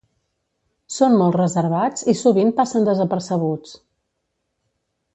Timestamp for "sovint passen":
2.23-2.91